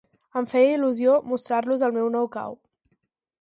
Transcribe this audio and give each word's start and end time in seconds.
Em 0.39 0.45
feia 0.53 0.71
il·lusió 0.77 1.17
mostrar-los 1.33 1.85
el 1.89 1.95
meu 1.99 2.09
nou 2.17 2.27
cau. 2.39 2.59